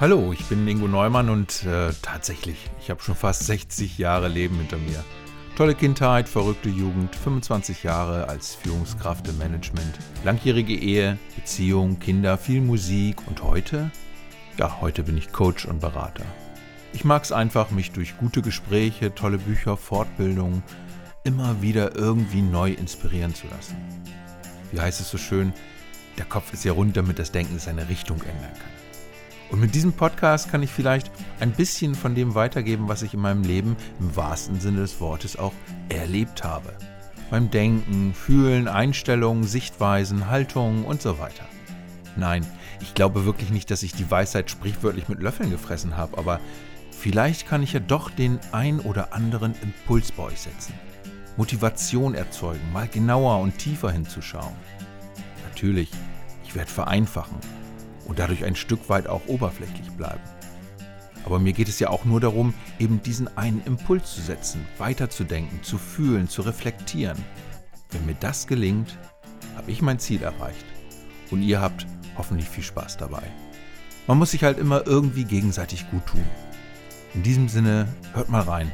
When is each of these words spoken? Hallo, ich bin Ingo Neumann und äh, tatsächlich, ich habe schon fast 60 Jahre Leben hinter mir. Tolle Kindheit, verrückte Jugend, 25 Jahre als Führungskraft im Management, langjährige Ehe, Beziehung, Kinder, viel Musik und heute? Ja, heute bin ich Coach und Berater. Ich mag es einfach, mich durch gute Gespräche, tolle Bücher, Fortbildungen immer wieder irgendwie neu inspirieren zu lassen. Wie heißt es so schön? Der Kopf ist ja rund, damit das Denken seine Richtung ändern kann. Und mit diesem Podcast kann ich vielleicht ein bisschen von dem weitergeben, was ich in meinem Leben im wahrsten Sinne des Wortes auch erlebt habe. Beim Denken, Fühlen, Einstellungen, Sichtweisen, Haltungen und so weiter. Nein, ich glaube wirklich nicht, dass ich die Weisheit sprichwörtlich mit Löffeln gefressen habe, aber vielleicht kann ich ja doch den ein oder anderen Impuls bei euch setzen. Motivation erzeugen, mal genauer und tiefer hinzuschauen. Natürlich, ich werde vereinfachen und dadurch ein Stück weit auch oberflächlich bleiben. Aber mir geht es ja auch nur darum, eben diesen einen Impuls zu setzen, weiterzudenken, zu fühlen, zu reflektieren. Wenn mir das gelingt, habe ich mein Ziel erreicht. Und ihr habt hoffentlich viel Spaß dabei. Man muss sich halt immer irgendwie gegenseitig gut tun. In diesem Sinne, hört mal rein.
Hallo, 0.00 0.32
ich 0.32 0.42
bin 0.46 0.66
Ingo 0.66 0.88
Neumann 0.88 1.28
und 1.28 1.62
äh, 1.66 1.92
tatsächlich, 2.00 2.70
ich 2.80 2.88
habe 2.88 3.02
schon 3.02 3.14
fast 3.14 3.44
60 3.44 3.98
Jahre 3.98 4.28
Leben 4.28 4.56
hinter 4.56 4.78
mir. 4.78 5.04
Tolle 5.56 5.74
Kindheit, 5.74 6.26
verrückte 6.26 6.70
Jugend, 6.70 7.14
25 7.14 7.82
Jahre 7.82 8.26
als 8.26 8.54
Führungskraft 8.54 9.28
im 9.28 9.36
Management, 9.36 9.98
langjährige 10.24 10.72
Ehe, 10.72 11.18
Beziehung, 11.36 11.98
Kinder, 11.98 12.38
viel 12.38 12.62
Musik 12.62 13.18
und 13.26 13.42
heute? 13.42 13.90
Ja, 14.56 14.80
heute 14.80 15.02
bin 15.02 15.18
ich 15.18 15.32
Coach 15.32 15.66
und 15.66 15.80
Berater. 15.80 16.24
Ich 16.94 17.04
mag 17.04 17.22
es 17.22 17.30
einfach, 17.30 17.70
mich 17.70 17.92
durch 17.92 18.16
gute 18.16 18.40
Gespräche, 18.40 19.14
tolle 19.14 19.36
Bücher, 19.36 19.76
Fortbildungen 19.76 20.62
immer 21.24 21.60
wieder 21.60 21.94
irgendwie 21.94 22.40
neu 22.40 22.72
inspirieren 22.72 23.34
zu 23.34 23.48
lassen. 23.48 23.76
Wie 24.72 24.80
heißt 24.80 25.02
es 25.02 25.10
so 25.10 25.18
schön? 25.18 25.52
Der 26.16 26.24
Kopf 26.24 26.54
ist 26.54 26.64
ja 26.64 26.72
rund, 26.72 26.96
damit 26.96 27.18
das 27.18 27.32
Denken 27.32 27.58
seine 27.58 27.90
Richtung 27.90 28.22
ändern 28.22 28.54
kann. 28.54 28.89
Und 29.50 29.60
mit 29.60 29.74
diesem 29.74 29.92
Podcast 29.92 30.50
kann 30.50 30.62
ich 30.62 30.70
vielleicht 30.70 31.10
ein 31.40 31.50
bisschen 31.50 31.96
von 31.96 32.14
dem 32.14 32.34
weitergeben, 32.34 32.88
was 32.88 33.02
ich 33.02 33.14
in 33.14 33.20
meinem 33.20 33.42
Leben 33.42 33.76
im 33.98 34.14
wahrsten 34.14 34.60
Sinne 34.60 34.80
des 34.80 35.00
Wortes 35.00 35.36
auch 35.36 35.52
erlebt 35.88 36.44
habe. 36.44 36.72
Beim 37.30 37.50
Denken, 37.50 38.14
Fühlen, 38.14 38.68
Einstellungen, 38.68 39.44
Sichtweisen, 39.44 40.28
Haltungen 40.28 40.84
und 40.84 41.02
so 41.02 41.18
weiter. 41.18 41.44
Nein, 42.16 42.46
ich 42.80 42.94
glaube 42.94 43.24
wirklich 43.24 43.50
nicht, 43.50 43.70
dass 43.70 43.82
ich 43.82 43.92
die 43.92 44.10
Weisheit 44.10 44.50
sprichwörtlich 44.50 45.08
mit 45.08 45.20
Löffeln 45.20 45.50
gefressen 45.50 45.96
habe, 45.96 46.18
aber 46.18 46.40
vielleicht 46.90 47.48
kann 47.48 47.62
ich 47.62 47.72
ja 47.72 47.80
doch 47.80 48.10
den 48.10 48.38
ein 48.52 48.78
oder 48.80 49.12
anderen 49.12 49.54
Impuls 49.62 50.12
bei 50.12 50.24
euch 50.24 50.40
setzen. 50.40 50.74
Motivation 51.36 52.14
erzeugen, 52.14 52.72
mal 52.72 52.88
genauer 52.88 53.40
und 53.40 53.58
tiefer 53.58 53.90
hinzuschauen. 53.90 54.54
Natürlich, 55.48 55.90
ich 56.44 56.54
werde 56.54 56.70
vereinfachen 56.70 57.38
und 58.06 58.18
dadurch 58.18 58.44
ein 58.44 58.56
Stück 58.56 58.88
weit 58.88 59.06
auch 59.06 59.22
oberflächlich 59.26 59.90
bleiben. 59.92 60.20
Aber 61.24 61.38
mir 61.38 61.52
geht 61.52 61.68
es 61.68 61.78
ja 61.78 61.90
auch 61.90 62.04
nur 62.04 62.20
darum, 62.20 62.54
eben 62.78 63.02
diesen 63.02 63.36
einen 63.36 63.62
Impuls 63.64 64.14
zu 64.14 64.20
setzen, 64.20 64.66
weiterzudenken, 64.78 65.62
zu 65.62 65.78
fühlen, 65.78 66.28
zu 66.28 66.42
reflektieren. 66.42 67.18
Wenn 67.90 68.06
mir 68.06 68.16
das 68.18 68.46
gelingt, 68.46 68.96
habe 69.56 69.70
ich 69.70 69.82
mein 69.82 69.98
Ziel 69.98 70.22
erreicht. 70.22 70.64
Und 71.30 71.42
ihr 71.42 71.60
habt 71.60 71.86
hoffentlich 72.16 72.48
viel 72.48 72.64
Spaß 72.64 72.96
dabei. 72.96 73.22
Man 74.06 74.18
muss 74.18 74.30
sich 74.32 74.42
halt 74.42 74.58
immer 74.58 74.86
irgendwie 74.86 75.24
gegenseitig 75.24 75.90
gut 75.90 76.06
tun. 76.06 76.24
In 77.14 77.22
diesem 77.22 77.48
Sinne, 77.48 77.86
hört 78.14 78.28
mal 78.28 78.42
rein. 78.42 78.72